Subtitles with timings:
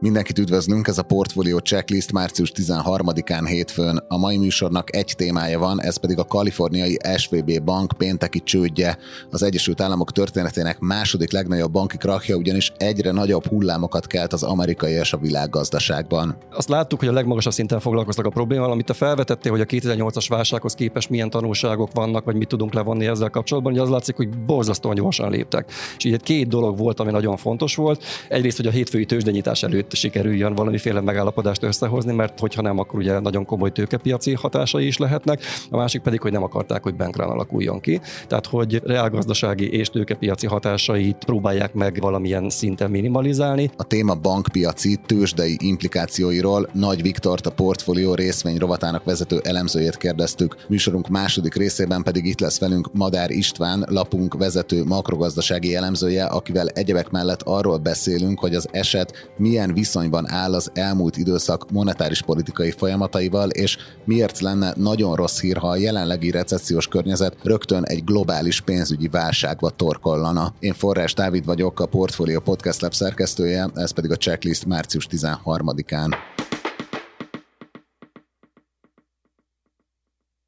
[0.00, 4.04] Mindenkit üdvözlünk, ez a Portfolio Checklist március 13-án hétfőn.
[4.08, 8.98] A mai műsornak egy témája van, ez pedig a kaliforniai SVB bank pénteki csődje.
[9.30, 14.92] Az Egyesült Államok történetének második legnagyobb banki krakja ugyanis egyre nagyobb hullámokat kelt az amerikai
[14.92, 16.36] és a világgazdaságban.
[16.50, 20.26] Azt láttuk, hogy a legmagasabb szinten foglalkoztak a problémával, amit te felvetettél, hogy a 2008-as
[20.28, 24.38] válsághoz képest milyen tanulságok vannak, vagy mit tudunk levonni ezzel kapcsolatban, hogy az látszik, hogy
[24.38, 25.70] borzasztóan gyorsan léptek.
[25.96, 28.04] És így két dolog volt, ami nagyon fontos volt.
[28.28, 33.18] Egyrészt, hogy a hétfői tőzsdenyítás előtt sikerüljön valamiféle megállapodást összehozni, mert hogyha nem, akkor ugye
[33.18, 35.40] nagyon komoly tőkepiaci hatásai is lehetnek.
[35.70, 38.00] A másik pedig, hogy nem akarták, hogy bankrán alakuljon ki.
[38.26, 43.70] Tehát, hogy reálgazdasági és tőkepiaci hatásait próbálják meg valamilyen szinten minimalizálni.
[43.76, 50.56] A téma bankpiaci tőzsdei implikációiról Nagy Viktort, a portfólió részvény rovatának vezető elemzőjét kérdeztük.
[50.68, 57.10] Műsorunk második részében pedig itt lesz velünk Madár István, lapunk vezető makrogazdasági elemzője, akivel egyebek
[57.10, 63.50] mellett arról beszélünk, hogy az eset milyen viszonyban áll az elmúlt időszak monetáris politikai folyamataival,
[63.50, 69.08] és miért lenne nagyon rossz hír, ha a jelenlegi recessziós környezet rögtön egy globális pénzügyi
[69.08, 70.54] válságba torkollana.
[70.58, 76.14] Én Forrás Dávid vagyok, a Portfolio Podcast Lab szerkesztője, ez pedig a checklist március 13-án.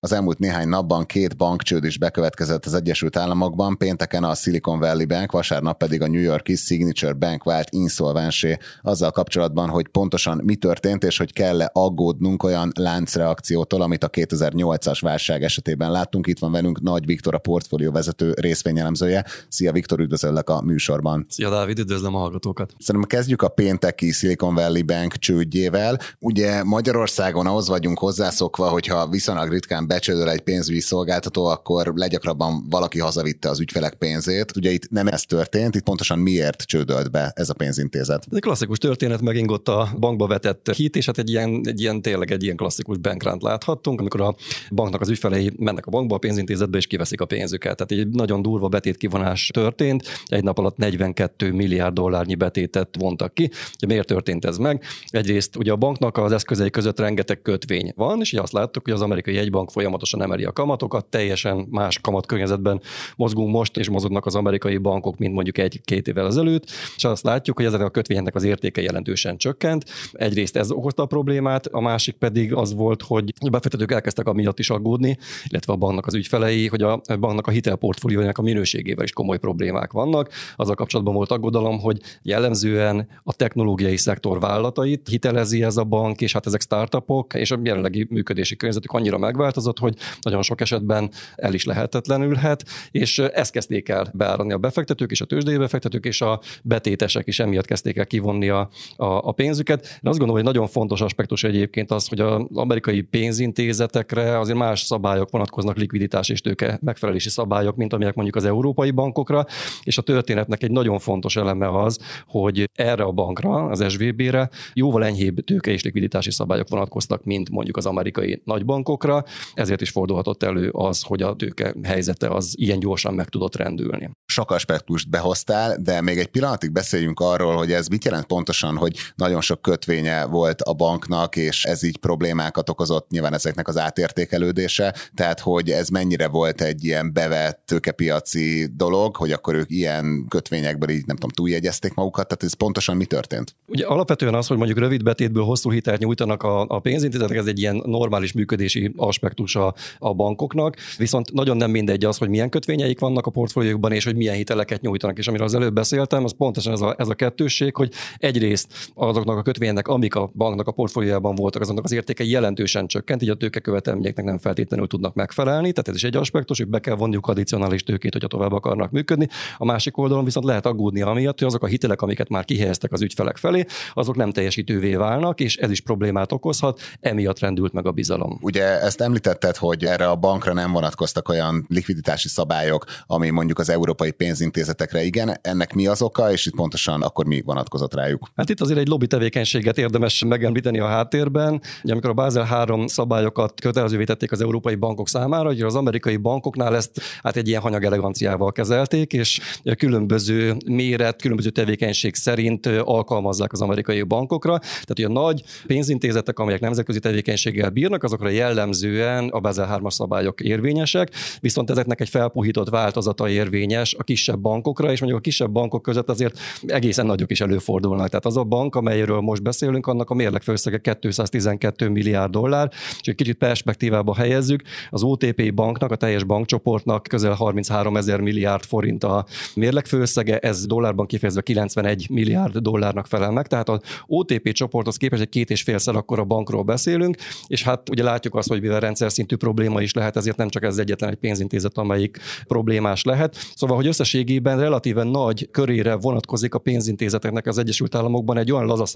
[0.09, 5.07] Az elmúlt néhány napban két bankcsőd is bekövetkezett az Egyesült Államokban, pénteken a Silicon Valley
[5.07, 10.55] Bank, vasárnap pedig a New Yorki Signature Bank vált inszolvensé azzal kapcsolatban, hogy pontosan mi
[10.55, 16.27] történt, és hogy kell-e aggódnunk olyan láncreakciótól, amit a 2008-as válság esetében láttunk.
[16.27, 19.25] Itt van velünk Nagy Viktor, a portfólió vezető részvényelemzője.
[19.49, 21.27] Szia Viktor, üdvözöllek a műsorban.
[21.29, 22.75] Szia Dávid, üdvözlöm a hallgatókat.
[22.79, 25.99] Szerintem kezdjük a pénteki Silicon Valley Bank csődjével.
[26.19, 32.99] Ugye Magyarországon ahhoz vagyunk hozzászokva, hogyha viszonylag ritkán becsődöl egy pénzügyi szolgáltató, akkor legyakrabban valaki
[32.99, 34.57] hazavitte az ügyfelek pénzét.
[34.57, 38.25] Ugye itt nem ez történt, itt pontosan miért csődölt be ez a pénzintézet?
[38.31, 42.03] Ez egy klasszikus történet, megingott a bankba vetett hit, és hát egy ilyen, egy ilyen
[42.03, 44.35] tényleg egy ilyen klasszikus bankránt láthattunk, amikor a
[44.71, 47.77] banknak az ügyfelei mennek a bankba, a pénzintézetbe, és kiveszik a pénzüket.
[47.77, 53.51] Tehát egy nagyon durva betétkivonás történt, egy nap alatt 42 milliárd dollárnyi betétet vontak ki.
[53.75, 54.83] Ugye miért történt ez meg?
[55.07, 59.03] Egyrészt ugye a banknak az eszközei között rengeteg kötvény van, és azt láttuk, hogy az
[59.03, 62.81] amerikai jegybank folyamatosan emeli a kamatokat, teljesen más kamatkörnyezetben
[63.17, 67.57] mozgunk most, és mozognak az amerikai bankok, mint mondjuk egy-két évvel ezelőtt, és azt látjuk,
[67.57, 69.85] hogy ezek a kötvényeknek az értéke jelentősen csökkent.
[70.13, 74.59] Egyrészt ez okozta a problémát, a másik pedig az volt, hogy a befektetők elkezdtek amiatt
[74.59, 75.19] is aggódni,
[75.49, 79.93] illetve a banknak az ügyfelei, hogy a banknak a hitelportfóliójának a minőségével is komoly problémák
[79.93, 80.31] vannak.
[80.57, 86.21] Az a kapcsolatban volt aggodalom, hogy jellemzően a technológiai szektor vállalatait hitelezi ez a bank,
[86.21, 91.11] és hát ezek startupok, és a jelenlegi működési környezetük annyira megváltozott, hogy nagyon sok esetben
[91.37, 96.21] el is lehetetlenülhet, és ezt kezdték el beáradni a befektetők és a tőzsdei befektetők, és
[96.21, 99.81] a betétesek is emiatt kezdték el kivonni a, a, a pénzüket.
[99.85, 104.81] Én azt gondolom, hogy nagyon fontos aspektus egyébként az, hogy az amerikai pénzintézetekre azért más
[104.81, 109.47] szabályok vonatkoznak, likviditás és tőke megfelelési szabályok, mint amelyek mondjuk az európai bankokra,
[109.83, 115.05] és a történetnek egy nagyon fontos eleme az, hogy erre a bankra, az SVB-re jóval
[115.05, 119.25] enyhébb tőke és likviditási szabályok vonatkoztak, mint mondjuk az amerikai nagybankokra.
[119.59, 123.57] Ez ezért is fordulhatott elő az, hogy a tőke helyzete az ilyen gyorsan meg tudott
[123.57, 124.11] rendülni.
[124.27, 128.97] Sok aspektust behoztál, de még egy pillanatig beszéljünk arról, hogy ez mit jelent pontosan, hogy
[129.17, 134.95] nagyon sok kötvénye volt a banknak, és ez így problémákat okozott nyilván ezeknek az átértékelődése,
[135.15, 140.89] tehát hogy ez mennyire volt egy ilyen bevett tőkepiaci dolog, hogy akkor ők ilyen kötvényekből
[140.89, 143.57] így nem tudom, túljegyezték magukat, tehát ez pontosan mi történt?
[143.67, 147.59] Ugye alapvetően az, hogy mondjuk rövid betétből hosszú hitelt nyújtanak a, a pénzintézetek, ez egy
[147.59, 152.99] ilyen normális működési aspektus a, a bankoknak, viszont nagyon nem mindegy az, hogy milyen kötvényeik
[152.99, 155.19] vannak a portfóliókban, és hogy milyen hiteleket nyújtanak.
[155.19, 159.37] És amiről az előbb beszéltem, az pontosan ez a, ez a kettősség, hogy egyrészt azoknak
[159.37, 163.35] a kötvényeknek, amik a banknak a portfóliójában voltak, azoknak az értéke jelentősen csökkent, így a
[163.35, 165.73] tőkekövetelményeknek nem feltétlenül tudnak megfelelni.
[165.73, 169.29] Tehát ez is egy aspektus, hogy be kell vonniuk addicionális tőkét, hogyha tovább akarnak működni.
[169.57, 173.03] A másik oldalon viszont lehet aggódni amiatt, hogy azok a hitelek, amiket már kihelyeztek az
[173.03, 173.65] ügyfelek felé,
[173.95, 178.39] azok nem teljesítővé válnak, és ez is problémát okozhat, emiatt rendült meg a bizalom.
[178.41, 179.01] Ugye ezt
[179.45, 185.03] említetted, hogy erre a bankra nem vonatkoztak olyan likviditási szabályok, ami mondjuk az európai pénzintézetekre
[185.03, 185.39] igen.
[185.41, 188.29] Ennek mi az oka, és itt pontosan akkor mi vonatkozott rájuk?
[188.37, 191.61] Hát itt azért egy lobby tevékenységet érdemes megemlíteni a háttérben.
[191.83, 196.17] Ugye, amikor a Basel 3 szabályokat kötelezővé tették az európai bankok számára, hogy az amerikai
[196.17, 199.41] bankoknál ezt hát egy ilyen hanyag eleganciával kezelték, és
[199.79, 204.59] különböző méret, különböző tevékenység szerint alkalmazzák az amerikai bankokra.
[204.59, 210.41] Tehát, hogy a nagy pénzintézetek, amelyek nemzetközi tevékenységgel bírnak, azokra jellemzően a Basel 3 szabályok
[210.41, 211.11] érvényesek,
[211.41, 216.09] viszont ezeknek egy felpuhított változata érvényes a kisebb bankokra, és mondjuk a kisebb bankok között
[216.09, 218.09] azért egészen nagyok is előfordulnak.
[218.09, 222.71] Tehát az a bank, amelyről most beszélünk, annak a mérleg főszege 212 milliárd dollár,
[223.01, 228.65] és egy kicsit perspektívába helyezzük, az OTP banknak, a teljes bankcsoportnak közel 33 ezer milliárd
[228.65, 234.97] forint a mérlegfőszege, ez dollárban kifejezve 91 milliárd dollárnak felel meg, tehát az OTP csoporthoz
[234.97, 237.17] képest egy két és félszer akkor a bankról beszélünk,
[237.47, 240.63] és hát ugye látjuk azt, hogy mivel rendszer szintű probléma is lehet, ezért nem csak
[240.63, 243.37] ez egyetlen egy pénzintézet, amelyik problémás lehet.
[243.55, 248.87] Szóval, hogy összességében relatíven nagy körére vonatkozik a pénzintézeteknek az Egyesült Államokban egy olyan laza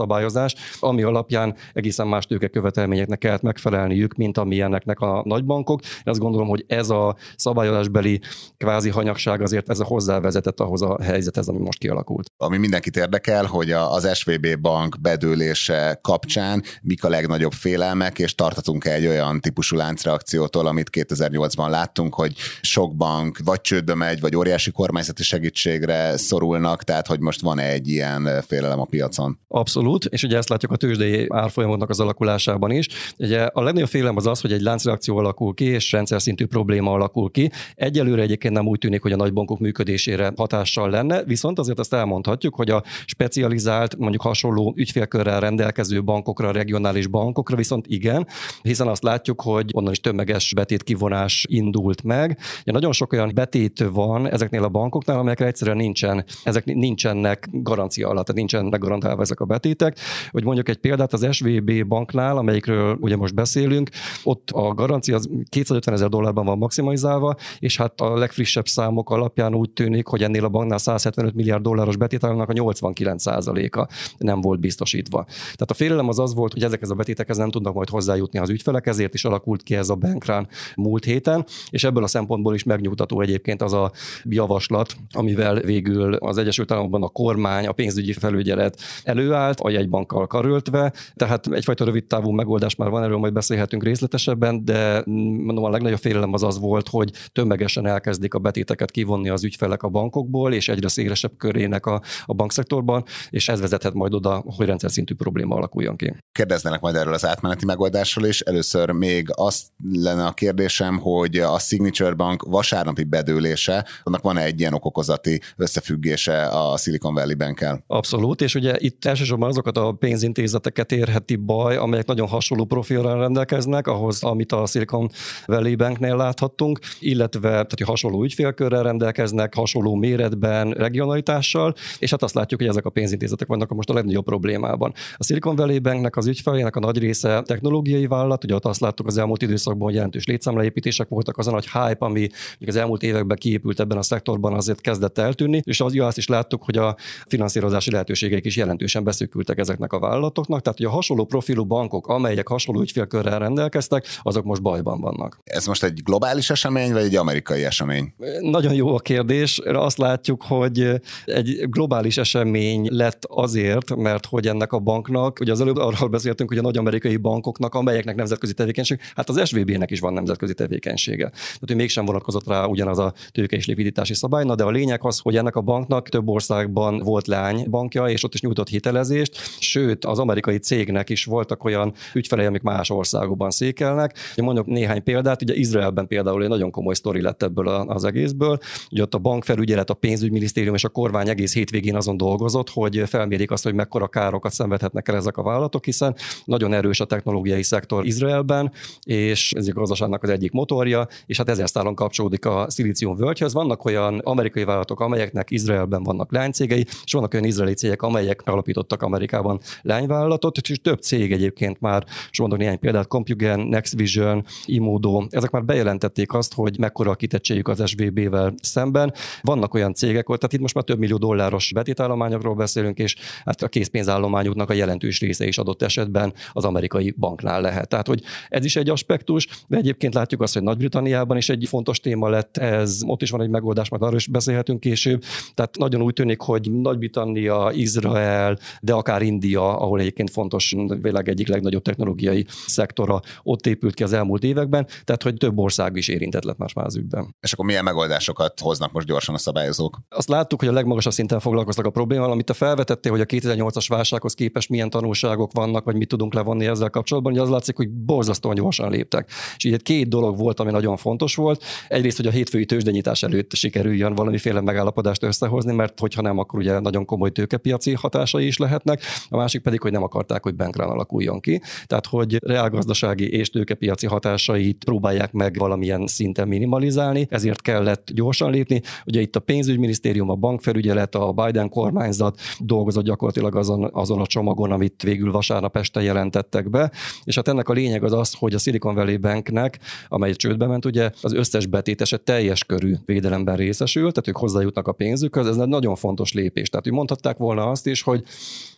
[0.80, 5.80] ami alapján egészen más követelményeknek kellett megfelelniük, mint amilyeneknek a nagybankok.
[5.82, 8.20] Én azt gondolom, hogy ez a szabályozásbeli
[8.56, 12.30] kvázi hanyagság azért ez a hozzávezetett ahhoz a helyzethez, ami most kialakult.
[12.36, 18.84] Ami mindenkit érdekel, hogy az SVB bank bedőlése kapcsán mik a legnagyobb félelmek, és tartatunk
[18.84, 19.76] egy olyan típusú
[20.12, 26.82] láncreakciótól, amit 2008-ban láttunk, hogy sok bank vagy csődbe megy, vagy óriási kormányzati segítségre szorulnak,
[26.82, 29.38] tehát hogy most van egy ilyen félelem a piacon.
[29.48, 32.86] Abszolút, és ugye ezt látjuk a tőzsdei árfolyamoknak az alakulásában is.
[33.18, 36.92] Ugye a legnagyobb félelem az az, hogy egy láncreakció alakul ki, és rendszer szintű probléma
[36.92, 37.50] alakul ki.
[37.74, 42.54] Egyelőre egyébként nem úgy tűnik, hogy a nagybankok működésére hatással lenne, viszont azért azt elmondhatjuk,
[42.54, 48.26] hogy a specializált, mondjuk hasonló ügyfélkörrel rendelkező bankokra, regionális bankokra viszont igen,
[48.62, 52.38] hiszen azt látjuk, hogy onnan is tömeges betét kivonás indult meg.
[52.62, 58.08] Ugye nagyon sok olyan betét van ezeknél a bankoknál, amelyekre egyszerűen nincsen, ezek nincsenek garancia
[58.08, 59.98] alatt, tehát nincsenek garantálva ezek a betétek.
[60.30, 63.90] Hogy mondjuk egy példát az SVB banknál, amelyikről ugye most beszélünk,
[64.24, 69.54] ott a garancia az 250 ezer dollárban van maximalizálva, és hát a legfrissebb számok alapján
[69.54, 75.24] úgy tűnik, hogy ennél a banknál 175 milliárd dolláros betételnek a 89%-a nem volt biztosítva.
[75.24, 78.50] Tehát a félelem az az volt, hogy ezekhez a betétekhez nem tudnak majd hozzájutni az
[78.50, 82.62] ügyfelek, ezért is alakult ki ez a bankrán múlt héten, és ebből a szempontból is
[82.62, 83.92] megnyugtató egyébként az a
[84.24, 90.92] javaslat, amivel végül az Egyesült Államokban a kormány, a pénzügyi felügyelet előállt, a jegybankkal karöltve,
[91.14, 95.98] tehát egyfajta rövid távú megoldás már van, erről majd beszélhetünk részletesebben, de mondom, a legnagyobb
[95.98, 100.68] félelem az az volt, hogy tömegesen elkezdik a betéteket kivonni az ügyfelek a bankokból, és
[100.68, 105.54] egyre szélesebb körének a, a bankszektorban, és ez vezethet majd oda, hogy rendszer szintű probléma
[105.54, 106.14] alakuljon ki.
[106.32, 108.40] Kérdeznének majd erről az átmeneti megoldásról is.
[108.40, 114.60] Először még azt lenne a kérdésem, hogy a Signature Bank vasárnapi bedőlése, annak van-e egy
[114.60, 117.84] ilyen okokozati összefüggése a Silicon Valley Bank-el?
[117.86, 123.86] Abszolút, és ugye itt elsősorban azokat a pénzintézeteket érheti baj, amelyek nagyon hasonló profilra rendelkeznek,
[123.86, 125.10] ahhoz, amit a Silicon
[125.46, 132.34] Valley Banknél láthattunk, illetve tehát, hogy hasonló ügyfélkörrel rendelkeznek, hasonló méretben, regionalitással, és hát azt
[132.34, 134.92] látjuk, hogy ezek a pénzintézetek vannak most a legnagyobb problémában.
[135.16, 139.06] A Silicon Valley Banknek az ügyfelének a nagy része technológiai vállalat, ugye ott azt láttuk
[139.06, 142.28] az elmúlt időszakban, hogy jelentős létszámleépítések voltak, az a nagy hype, ami
[142.66, 146.64] az elmúlt években kiépült ebben a szektorban, azért kezdett eltűnni, és az, azt is láttuk,
[146.64, 151.64] hogy a finanszírozási lehetőségek is jelentősen beszűkültek ezeknek a vállalatoknak, tehát hogy a hasonló profilú
[151.64, 155.38] bankok, amelyek hasonló ügyfélkörrel rendelkeztek, azok most bajban vannak.
[155.44, 158.14] Ez most egy globális esemény, vagy egy amerikai esemény?
[158.40, 159.58] Nagyon jó a kérdés.
[159.58, 165.60] Azt látjuk, hogy egy globális esemény lett azért, mert hogy ennek a banknak, ugye az
[165.60, 170.00] előbb arról beszéltünk, hogy a nagy amerikai bankoknak, amelyeknek nemzetközi tevékenység, hát az SVB-nek is
[170.00, 171.28] van nemzetközi tevékenysége.
[171.28, 175.18] Tehát, hogy mégsem vonatkozott rá ugyanaz a tőke és likviditási szabály, de a lényeg az,
[175.18, 177.30] hogy ennek a banknak több országban volt
[177.70, 182.62] bankja, és ott is nyújtott hitelezést, sőt, az amerikai cégnek is voltak olyan ügyfelei, amik
[182.62, 184.16] más országokban székelnek.
[184.36, 188.58] Mondjuk néhány példát, ugye Izraelben például egy nagyon komoly sztori lett ebből az egészből.
[188.90, 193.50] Ugye ott a bankfelügyelet, a pénzügyminisztérium és a kormány egész hétvégén azon dolgozott, hogy felmérik
[193.50, 198.06] azt, hogy mekkora károkat szenvedhetnek el ezek a vállalatok, hiszen nagyon erős a technológiai szektor
[198.06, 203.16] Izraelben, és ez a gazdaságnak az egyik motorja, és hát ezért szálon kapcsolódik a szilícium
[203.16, 203.52] völgyhöz.
[203.52, 209.02] Vannak olyan amerikai vállalatok, amelyeknek Izraelben vannak lánycégei, és vannak olyan izraeli cégek, amelyek alapítottak
[209.02, 215.50] Amerikában lányvállalatot, és több cég egyébként már, és mondok néhány példát, Compugen, NextVision, Imodo, ezek
[215.50, 219.12] már bejelentették azt, hogy mekkora a kitettségük az SVB-vel szemben.
[219.40, 223.68] Vannak olyan cégek, tehát itt most már több millió dolláros betétállományokról beszélünk, és hát a
[223.68, 227.88] készpénzállományuknak a jelentős része is adott esetben az amerikai banknál lehet.
[227.88, 229.31] Tehát, hogy ez is egy aspektus,
[229.66, 233.42] de egyébként látjuk azt, hogy Nagy-Britanniában is egy fontos téma lett, ez ott is van
[233.42, 235.22] egy megoldás, majd arról is beszélhetünk később.
[235.54, 241.48] Tehát nagyon úgy tűnik, hogy Nagy-Britannia, Izrael, de akár India, ahol egyébként fontos világ egyik
[241.48, 246.44] legnagyobb technológiai szektora, ott épült ki az elmúlt években, tehát hogy több ország is érintett
[246.44, 247.34] lett már az ügyben.
[247.40, 249.98] És akkor milyen megoldásokat hoznak most gyorsan a szabályozók?
[250.08, 253.84] Azt láttuk, hogy a legmagasabb szinten foglalkoztak a problémával, amit a felvetettél, hogy a 2008-as
[253.88, 257.90] válsághoz képest milyen tanulságok vannak, vagy mit tudunk levonni ezzel kapcsolatban, hogy az látszik, hogy
[257.90, 259.21] borzasztóan gyorsan léptek.
[259.22, 259.56] Pénznek.
[259.56, 261.62] És így két dolog volt, ami nagyon fontos volt.
[261.88, 266.78] Egyrészt, hogy a hétfői tőzsdenyítás előtt sikerüljön valamiféle megállapodást összehozni, mert hogyha nem, akkor ugye
[266.78, 269.02] nagyon komoly tőkepiaci hatásai is lehetnek.
[269.28, 271.60] A másik pedig, hogy nem akarták, hogy bankrán alakuljon ki.
[271.86, 278.82] Tehát, hogy reálgazdasági és tőkepiaci hatásait próbálják meg valamilyen szinten minimalizálni, ezért kellett gyorsan lépni.
[279.06, 284.70] Ugye itt a pénzügyminisztérium, a bankfelügyelet, a Biden kormányzat dolgozott gyakorlatilag azon, azon a csomagon,
[284.72, 286.90] amit végül vasárnap este jelentettek be.
[287.24, 289.78] És hát ennek a lényeg az az, hogy a Silicon Valley Banknek,
[290.08, 294.92] amely csődbe ment, ugye az összes betétese teljes körű védelemben részesül, tehát ők hozzájutnak a
[294.92, 296.68] pénzükhöz, ez egy nagyon fontos lépés.
[296.68, 298.22] Tehát, hogy mondhatták volna azt is, hogy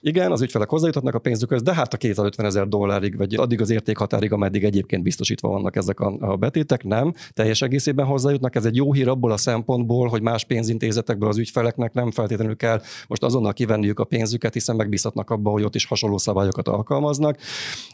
[0.01, 3.71] igen, az ügyfelek hozzájuthatnak a pénzükhöz, de hát a 250 ezer dollárig, vagy addig az
[3.71, 8.55] értékhatárig, ameddig egyébként biztosítva vannak ezek a, a betétek, nem, teljes egészében hozzájutnak.
[8.55, 12.81] Ez egy jó hír abból a szempontból, hogy más pénzintézetekből az ügyfeleknek nem feltétlenül kell
[13.09, 17.39] most azonnal kivenniük a pénzüket, hiszen megbízhatnak abba, hogy ott is hasonló szabályokat alkalmaznak.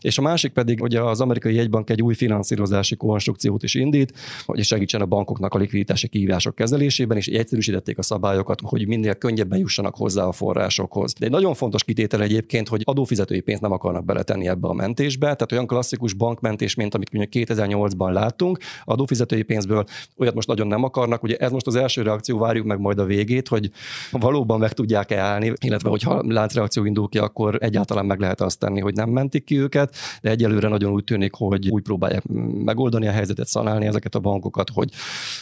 [0.00, 4.12] És a másik pedig, hogy az amerikai jegybank egy új finanszírozási konstrukciót is indít,
[4.44, 9.58] hogy segítsen a bankoknak a likviditási kihívások kezelésében, és egyszerűsítették a szabályokat, hogy minél könnyebben
[9.58, 11.12] jussanak hozzá a forrásokhoz.
[11.12, 15.24] De egy nagyon fontos kitétel egyébként, hogy adófizetői pénzt nem akarnak beletenni ebbe a mentésbe,
[15.24, 19.84] tehát olyan klasszikus bankmentés, mint amit mondjuk 2008-ban láttunk, adófizetői pénzből
[20.16, 21.22] olyat most nagyon nem akarnak.
[21.22, 23.70] Ugye ez most az első reakció, várjuk meg majd a végét, hogy
[24.10, 28.80] valóban meg tudják-e állni, illetve hogyha láncreakció indul ki, akkor egyáltalán meg lehet azt tenni,
[28.80, 32.19] hogy nem mentik ki őket, de egyelőre nagyon úgy tűnik, hogy úgy próbálják
[32.64, 34.90] megoldani a helyzetet, szanálni ezeket a bankokat, hogy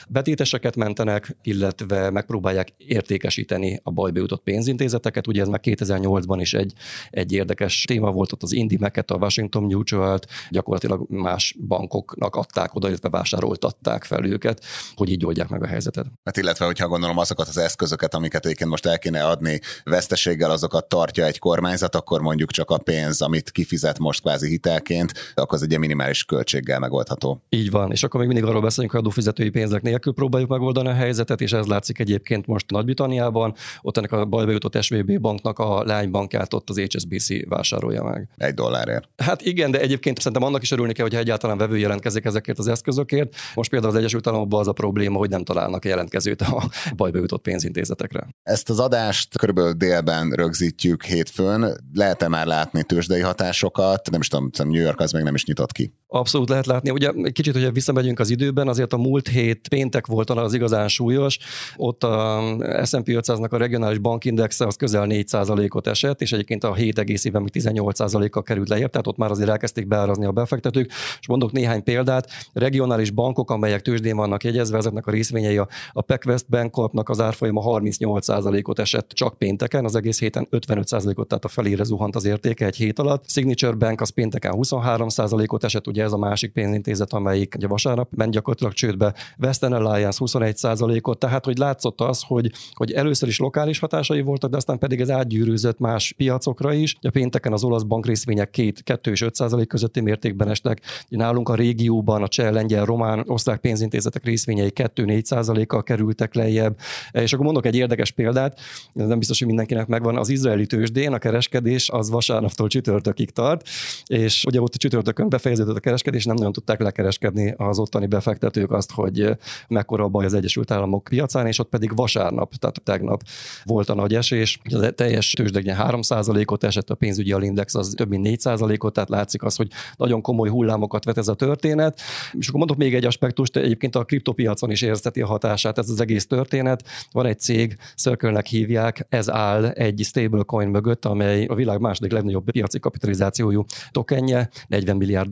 [0.09, 5.27] betéteseket mentenek, illetve megpróbálják értékesíteni a bajba jutott pénzintézeteket.
[5.27, 6.73] Ugye ez már 2008-ban is egy,
[7.11, 12.89] egy érdekes téma volt, ott az Indimeket, a Washington Mutual-t, gyakorlatilag más bankoknak adták oda,
[12.89, 16.07] illetve vásároltatták fel őket, hogy így oldják meg a helyzetet.
[16.25, 20.89] Hát illetve, hogyha gondolom azokat az eszközöket, amiket egyébként most el kéne adni veszteséggel, azokat
[20.89, 25.63] tartja egy kormányzat, akkor mondjuk csak a pénz, amit kifizet most kvázi hitelként, akkor az
[25.63, 26.25] egy minimális
[26.59, 27.43] költséggel megoldható.
[27.49, 30.93] Így van, és akkor még mindig arról beszélünk, hogy adófizetői pénzek nélkül próbáljuk megoldani a
[30.93, 35.85] helyzetet, és ez látszik egyébként most Nagy-Britanniában, ott ennek a bajba jutott SVB banknak a
[35.85, 38.29] lánybankját ott az HSBC vásárolja meg.
[38.37, 39.09] Egy dollárért.
[39.17, 42.69] Hát igen, de egyébként szerintem annak is örülni kell, hogy egyáltalán vevő jelentkezik ezekért az
[42.69, 43.35] eszközökért.
[43.55, 47.43] Most például az Egyesült Államokban az a probléma, hogy nem találnak jelentkezőt a bajba jutott
[47.43, 48.29] pénzintézetekre.
[48.43, 51.81] Ezt az adást körülbelül délben rögzítjük hétfőn.
[51.95, 54.11] Lehet-e már látni tőzsdei hatásokat?
[54.11, 55.93] Nem is tudom, New York az még nem is nyitott ki.
[56.11, 56.91] Abszolút lehet látni.
[56.91, 61.39] Ugye kicsit, hogyha visszamegyünk az időben, azért a múlt hét péntek volt az igazán súlyos.
[61.77, 62.41] Ott a
[62.85, 67.43] S&P 500-nak a regionális bankindexe az közel 4%-ot esett, és egyébként a 7 egész évben
[67.43, 70.93] még 18%-kal került lejjebb, tehát ott már azért elkezdték beárazni a befektetők.
[71.21, 72.31] És mondok néhány példát.
[72.53, 77.63] Regionális bankok, amelyek tőzsdén vannak jegyezve, ezeknek a részvényei a, a PacWest Bancorpnak az árfolyama
[77.65, 82.77] 38%-ot esett csak pénteken, az egész héten 55%-ot, tehát a felére zuhant az értéke egy
[82.77, 83.31] hét alatt.
[83.31, 88.33] Signature Bank az pénteken 23%-ot esett, ugye ez a másik pénzintézet, amelyik ugye vasárnap ment
[88.33, 89.15] gyakorlatilag csődbe.
[89.39, 94.57] Western Alliance 21%-ot, tehát hogy látszott az, hogy, hogy először is lokális hatásai voltak, de
[94.57, 96.97] aztán pedig ez átgyűrűzött más piacokra is.
[97.01, 98.51] A pénteken az olasz bankrészvények
[98.85, 100.81] 2 és 5 közötti mértékben estek.
[101.09, 106.77] Nálunk a régióban a cseh, lengyel, román, osztrák pénzintézetek részvényei 2-4 kal kerültek lejjebb.
[107.13, 108.59] És akkor mondok egy érdekes példát,
[108.95, 110.17] ez nem biztos, hogy mindenkinek megvan.
[110.17, 113.69] Az izraeli tőzsdén a kereskedés az vasárnaptól csütörtökig tart,
[114.07, 118.71] és ugye ott a csütörtökön befejeződött a kereskedés, nem nagyon tudták lekereskedni az ottani befektetők
[118.71, 119.37] azt, hogy
[119.69, 123.23] mekkora a baj az Egyesült Államok piacán, és ott pedig vasárnap, tehát tegnap
[123.65, 128.41] volt a nagy esés, az teljes tőzsdegyen 3%-ot esett, a pénzügyi alindex az több mint
[128.45, 132.01] 4%-ot, tehát látszik az, hogy nagyon komoly hullámokat vet ez a történet.
[132.39, 136.01] És akkor mondok még egy aspektust, egyébként a kriptopiacon is érzeti a hatását ez az
[136.01, 136.85] egész történet.
[137.13, 142.51] Van egy cég, circle hívják, ez áll egy stablecoin mögött, amely a világ második legnagyobb
[142.51, 145.29] piaci kapitalizációjú tokenje, 40 milliárd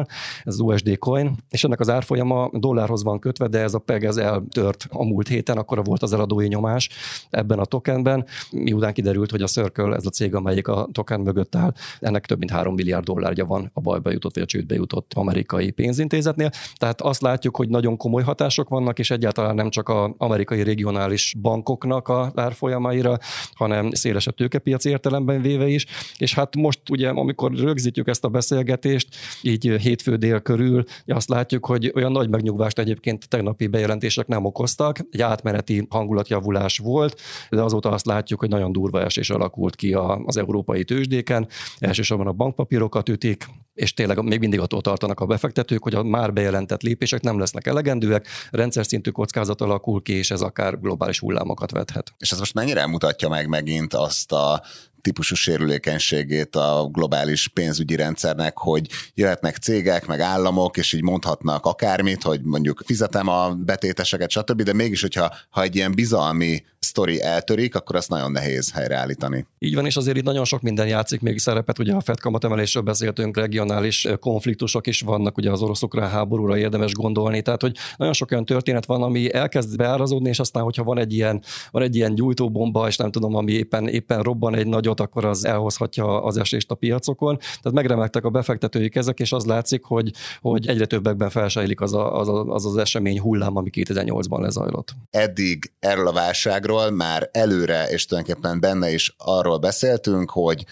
[0.00, 0.06] dollárral,
[0.44, 4.04] ez az USD coin, és ennek az árfolyama dollárhoz van kötve, de ez a PEG
[4.04, 6.88] ez eltört a múlt héten, akkor volt az eladói nyomás
[7.30, 11.54] ebben a tokenben, miután kiderült, hogy a Circle, ez a cég, amelyik a token mögött
[11.54, 15.12] áll, ennek több mint 3 milliárd dollárja van a bajba jutott vagy a csődbe jutott
[15.14, 16.50] amerikai pénzintézetnél.
[16.74, 21.34] Tehát azt látjuk, hogy nagyon komoly hatások vannak, és egyáltalán nem csak az amerikai regionális
[21.40, 23.18] bankoknak a árfolyamaira,
[23.54, 25.86] hanem szélesebb tőkepiaci értelemben véve is.
[26.18, 29.08] És hát most ugye, amikor rögzítjük ezt a beszélgetést,
[29.42, 34.98] így hétfő dél körül, azt látjuk, hogy olyan nagy megnyugvást egyébként tegnapi bejelentések nem okoztak.
[35.10, 37.20] Egy átmeneti hangulatjavulás volt,
[37.50, 39.92] de azóta azt látjuk, hogy nagyon durva esés alakult ki
[40.24, 41.48] az európai tőzsdéken.
[41.78, 46.32] Elsősorban a bankpapírokat ütik, és tényleg még mindig attól tartanak a befektetők, hogy a már
[46.32, 51.70] bejelentett lépések nem lesznek elegendőek, rendszer szintű kockázat alakul ki, és ez akár globális hullámokat
[51.70, 52.12] vethet.
[52.18, 54.62] És ez most mennyire mutatja meg megint azt a
[55.00, 62.22] típusú sérülékenységét a globális pénzügyi rendszernek, hogy jöhetnek cégek, meg államok, és így mondhatnak akármit,
[62.22, 67.74] hogy mondjuk fizetem a betéteseket, stb., de mégis, hogyha ha egy ilyen bizalmi sztori eltörik,
[67.74, 69.46] akkor azt nagyon nehéz helyreállítani.
[69.58, 72.82] Így van, és azért itt nagyon sok minden játszik még szerepet, ugye a FED kamatemelésről
[72.82, 78.30] beszéltünk, regionális konfliktusok is vannak, ugye az oroszokra háborúra érdemes gondolni, tehát hogy nagyon sok
[78.30, 82.14] olyan történet van, ami elkezd beárazódni, és aztán, hogyha van egy ilyen, van egy ilyen
[82.14, 86.70] gyújtóbomba, és nem tudom, ami éppen, éppen robban egy nagyot, akkor az elhozhatja az esést
[86.70, 87.38] a piacokon.
[87.38, 90.10] Tehát megremeltek a befektetői kezek, és az látszik, hogy,
[90.40, 94.94] hogy egyre többekben felsejlik az, a, az, a, az az esemény hullám, ami 2008-ban lezajlott.
[95.10, 100.64] Eddig erről a válságról már előre, és tulajdonképpen benne is arról beszéltünk, hogy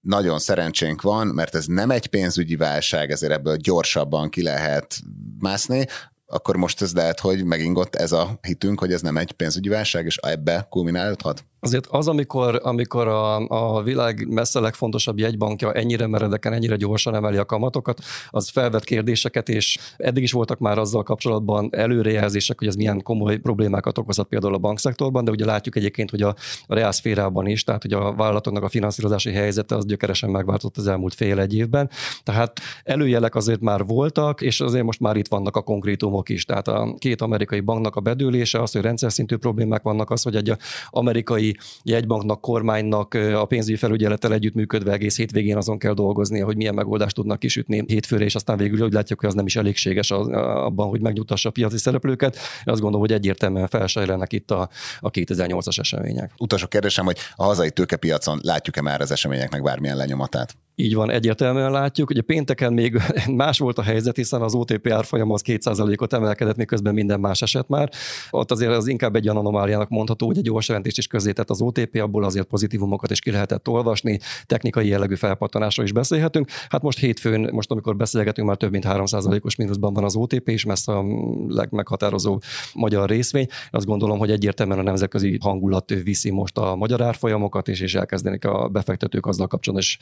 [0.00, 5.00] nagyon szerencsénk van, mert ez nem egy pénzügyi válság, ezért ebből gyorsabban ki lehet
[5.38, 5.86] mászni,
[6.26, 10.06] akkor most ez lehet, hogy megingott ez a hitünk, hogy ez nem egy pénzügyi válság,
[10.06, 11.44] és ebbe kulminálódhat?
[11.64, 17.36] Azért az, amikor, amikor a, a világ messze legfontosabb jegybankja ennyire meredeken, ennyire gyorsan emeli
[17.36, 18.00] a kamatokat,
[18.30, 23.36] az felvet kérdéseket, és eddig is voltak már azzal kapcsolatban előrejelzések, hogy ez milyen komoly
[23.36, 26.34] problémákat okozhat például a bankszektorban, de ugye látjuk egyébként, hogy a,
[26.66, 31.14] a reálszférában is, tehát hogy a vállalatoknak a finanszírozási helyzete az gyökeresen megváltozott az elmúlt
[31.14, 31.90] fél egy évben.
[32.22, 36.44] Tehát előjelek azért már voltak, és azért most már itt vannak a konkrétumok is.
[36.44, 40.36] Tehát a két amerikai banknak a bedőlése, az, hogy rendszer szintű problémák vannak, az, hogy
[40.36, 40.56] egy
[40.90, 41.50] amerikai
[41.82, 47.38] jegybanknak, kormánynak a pénzügyi felügyelettel együttműködve egész hétvégén azon kell dolgozni, hogy milyen megoldást tudnak
[47.38, 51.48] kisütni hétfőre, és aztán végül úgy látjuk, hogy az nem is elégséges abban, hogy megnyugtassa
[51.48, 52.36] a piaci szereplőket.
[52.64, 54.68] Azt gondolom, hogy egyértelműen felsejlenek itt a,
[55.00, 56.32] a 2008-as események.
[56.38, 60.56] Utolsó kérdésem, hogy a hazai tőkepiacon látjuk-e már az eseményeknek bármilyen lenyomatát?
[60.74, 62.10] Így van, egyértelműen látjuk.
[62.10, 62.98] Ugye pénteken még
[63.42, 67.68] más volt a helyzet, hiszen az OTP árfolyam az 2%-ot emelkedett, miközben minden más eset
[67.68, 67.90] már.
[68.30, 71.96] Ott azért az inkább egy anomáliának mondható, hogy egy gyors jelentést is közzétett az OTP,
[71.96, 76.48] abból azért pozitívumokat is ki lehetett olvasni, technikai jellegű felpattanásról is beszélhetünk.
[76.68, 80.64] Hát most hétfőn, most amikor beszélgetünk, már több mint 3%-os mínuszban van az OTP is,
[80.64, 81.04] messze a
[81.48, 82.40] legmeghatározó
[82.74, 83.46] magyar részvény.
[83.70, 88.44] Azt gondolom, hogy egyértelműen a nemzetközi hangulat viszi most a magyar árfolyamokat, és, és elkezdenek
[88.44, 89.98] a befektetők azzal kapcsolatban is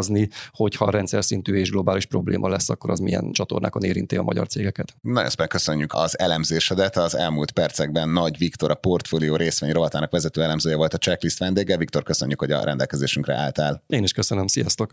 [0.00, 4.22] elemezni, hogyha a rendszer szintű és globális probléma lesz, akkor az milyen csatornákon érinti a
[4.22, 4.94] magyar cégeket.
[5.00, 6.96] Na, ezt megköszönjük az elemzésedet.
[6.96, 11.76] Az elmúlt percekben Nagy Viktor, a portfólió részvény rovatának vezető elemzője volt a checklist vendége.
[11.76, 13.82] Viktor, köszönjük, hogy a rendelkezésünkre álltál.
[13.86, 14.92] Én is köszönöm, sziasztok!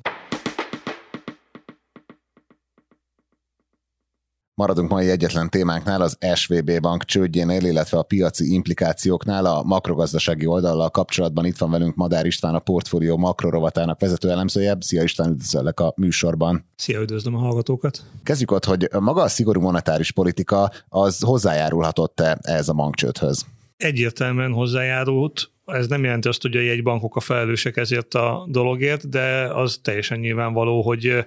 [4.58, 10.90] Maradunk mai egyetlen témánknál, az SVB bank csődjénél, illetve a piaci implikációknál a makrogazdasági oldallal
[10.90, 14.78] kapcsolatban itt van velünk Madár István, a portfólió makrorovatának vezető elemzője.
[14.80, 16.66] Szia István, üdvözöllek a műsorban.
[16.76, 18.02] Szia, üdvözlöm a hallgatókat.
[18.24, 23.46] Kezdjük ott, hogy maga a szigorú monetáris politika az hozzájárulhatott-e ehhez a bankcsődhöz?
[23.78, 29.54] Egyértelműen hozzájárult, ez nem jelenti azt, hogy a jegybankok a felelősek ezért a dologért, de
[29.54, 31.26] az teljesen nyilvánvaló, hogy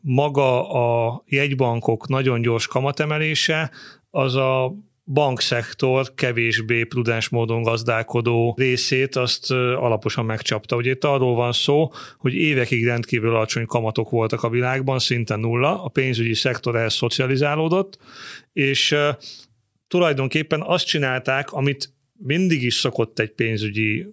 [0.00, 3.70] maga a jegybankok nagyon gyors kamatemelése,
[4.10, 4.74] az a
[5.12, 10.76] bankszektor kevésbé prudens módon gazdálkodó részét azt alaposan megcsapta.
[10.76, 15.84] Ugye itt arról van szó, hogy évekig rendkívül alacsony kamatok voltak a világban, szinte nulla,
[15.84, 17.98] a pénzügyi szektor ehhez szocializálódott,
[18.52, 18.96] és
[19.88, 24.06] tulajdonképpen azt csinálták, amit mindig is szokott egy pénzügyi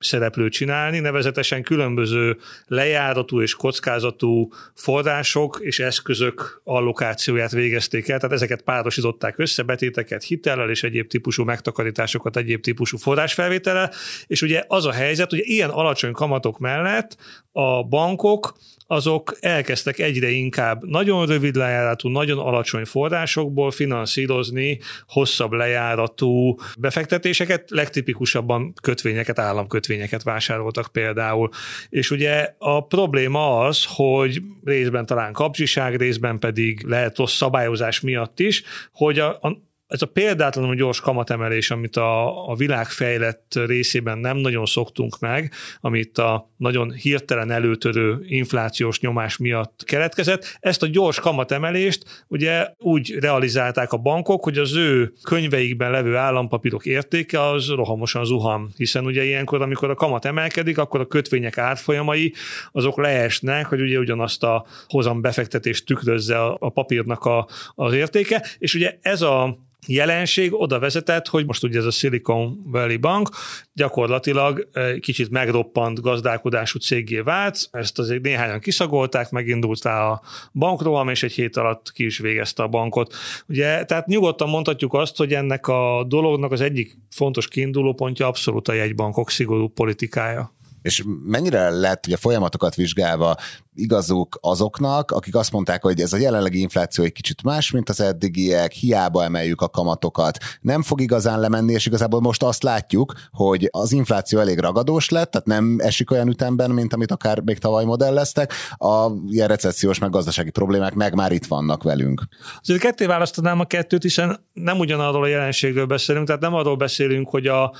[0.00, 2.36] szereplő csinálni, nevezetesen különböző
[2.66, 10.70] lejáratú és kockázatú források és eszközök allokációját végezték el, tehát ezeket párosították össze, betéteket hitellel
[10.70, 13.92] és egyéb típusú megtakarításokat egyéb típusú forrásfelvétellel,
[14.26, 17.16] és ugye az a helyzet, hogy ilyen alacsony kamatok mellett
[17.52, 26.56] a bankok azok elkezdtek egyre inkább nagyon rövid lejáratú, nagyon alacsony forrásokból finanszírozni hosszabb lejáratú
[26.78, 31.48] befektetéseket, legtipikusabban kötvényeket, államkötvényeket vásároltak például.
[31.88, 38.40] És ugye a probléma az, hogy részben talán kapcsiság, részben pedig lehet rossz szabályozás miatt
[38.40, 44.18] is, hogy a, a ez a példátlanul gyors kamatemelés, amit a, a világ fejlett részében
[44.18, 50.86] nem nagyon szoktunk meg, amit a nagyon hirtelen előtörő inflációs nyomás miatt keletkezett, ezt a
[50.86, 57.68] gyors kamatemelést ugye úgy realizálták a bankok, hogy az ő könyveikben levő állampapírok értéke az
[57.68, 62.34] rohamosan zuhan, hiszen ugye ilyenkor, amikor a kamat emelkedik, akkor a kötvények árfolyamai
[62.72, 68.46] azok leesnek, hogy ugye ugyanazt a hozam befektetést tükrözze a, a papírnak a, az értéke,
[68.58, 73.28] és ugye ez a jelenség oda vezetett, hogy most ugye ez a Silicon Valley Bank
[73.72, 74.68] gyakorlatilag
[75.00, 80.20] kicsit megroppant gazdálkodású cégé vált, ezt azért néhányan kiszagolták, megindult rá a
[80.52, 83.14] bankroham, és egy hét alatt ki is végezte a bankot.
[83.48, 88.68] Ugye, tehát nyugodtan mondhatjuk azt, hogy ennek a dolognak az egyik fontos kiinduló pontja abszolút
[88.68, 90.58] a jegybankok szigorú politikája.
[90.82, 93.36] És mennyire lett ugye folyamatokat vizsgálva
[93.74, 98.00] igazuk azoknak, akik azt mondták, hogy ez a jelenlegi infláció egy kicsit más, mint az
[98.00, 103.68] eddigiek, hiába emeljük a kamatokat, nem fog igazán lemenni, és igazából most azt látjuk, hogy
[103.70, 107.84] az infláció elég ragadós lett, tehát nem esik olyan ütemben, mint amit akár még tavaly
[107.84, 112.22] modelleztek, a ilyen recessziós meg gazdasági problémák meg már itt vannak velünk.
[112.60, 117.28] Azért ketté választanám a kettőt, hiszen nem ugyanarról a jelenségről beszélünk, tehát nem arról beszélünk,
[117.28, 117.72] hogy a,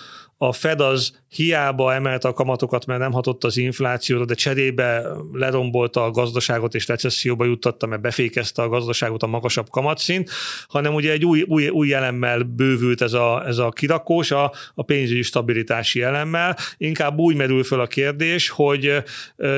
[0.43, 6.05] a Fed az hiába emelte a kamatokat, mert nem hatott az inflációra, de cserébe lerombolta
[6.05, 10.31] a gazdaságot és recesszióba juttatta, mert befékezte a gazdaságot a magasabb kamatszint,
[10.69, 14.83] hanem ugye egy új, új, új elemmel bővült ez a, ez a kirakós, a, a
[14.83, 16.57] pénzügyi stabilitási elemmel.
[16.77, 19.03] Inkább úgy merül fel a kérdés, hogy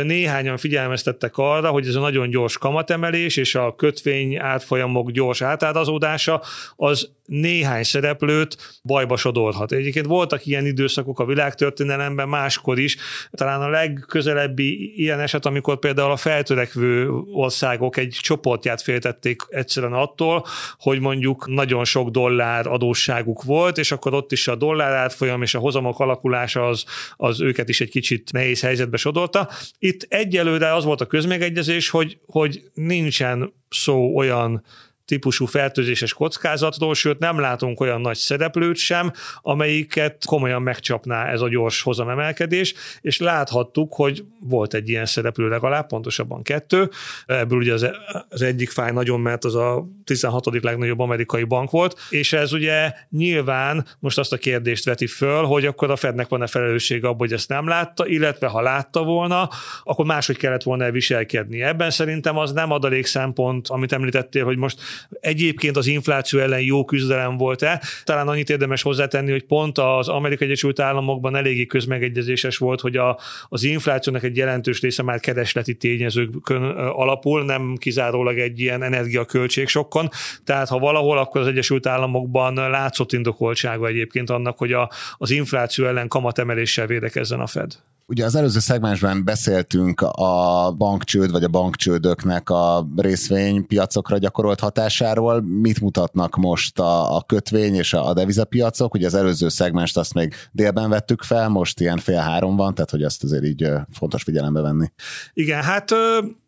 [0.03, 6.43] néhányan figyelmeztettek arra, hogy ez a nagyon gyors kamatemelés és a kötvény átfolyamok gyors átárazódása
[6.77, 9.73] az néhány szereplőt bajba sodorhat.
[9.73, 12.97] Egyébként voltak ilyen időszakok a világtörténelemben máskor is.
[13.31, 20.47] Talán a legközelebbi ilyen eset, amikor például a feltörekvő országok egy csoportját féltették egyszerűen attól,
[20.79, 25.55] hogy mondjuk nagyon sok dollár adósságuk volt, és akkor ott is a dollár átfolyam és
[25.55, 26.85] a hozamok alakulása az,
[27.17, 29.49] az őket is egy kicsit nehéz helyzetbe sodorta.
[29.79, 34.65] Itt egyelőre az volt a közmegegyezés, hogy, hogy nincsen szó olyan
[35.13, 41.49] típusú fertőzéses kockázatról, sőt nem látunk olyan nagy szereplőt sem, amelyiket komolyan megcsapná ez a
[41.49, 46.91] gyors hozamemelkedés, és láthattuk, hogy volt egy ilyen szereplő legalább, pontosabban kettő,
[47.27, 47.91] ebből ugye az,
[48.29, 50.63] az egyik fáj nagyon, mert az a 16.
[50.63, 55.67] legnagyobb amerikai bank volt, és ez ugye nyilván most azt a kérdést veti föl, hogy
[55.67, 59.49] akkor a Fednek van-e felelősség abban, hogy ezt nem látta, illetve ha látta volna,
[59.85, 61.63] akkor máshogy kellett volna elviselkedni.
[61.63, 64.81] Ebben szerintem az nem adalék szempont, amit említettél, hogy most
[65.21, 67.83] egyébként az infláció ellen jó küzdelem volt-e.
[68.05, 73.19] Talán annyit érdemes hozzátenni, hogy pont az Amerikai Egyesült Államokban eléggé közmegegyezéses volt, hogy a,
[73.49, 80.09] az inflációnak egy jelentős része már keresleti tényezőkön alapul, nem kizárólag egy ilyen energiaköltség sokkon.
[80.45, 85.87] Tehát ha valahol, akkor az Egyesült Államokban látszott indokoltsága egyébként annak, hogy a, az infláció
[85.87, 87.73] ellen kamatemeléssel védekezzen a Fed.
[88.13, 95.41] Ugye az előző szegmensben beszéltünk a bankcsőd vagy a bankcsődöknek a részvénypiacokra gyakorolt hatásáról.
[95.41, 98.95] Mit mutatnak most a, a kötvény és a, a devizapiacok?
[98.95, 102.91] Ugye az előző szegmest azt még délben vettük fel, most ilyen fél három van, tehát
[102.91, 104.87] hogy azt azért így fontos figyelembe venni.
[105.33, 105.91] Igen, hát